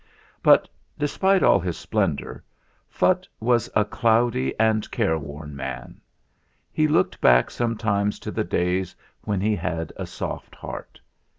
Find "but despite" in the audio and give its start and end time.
0.41-1.43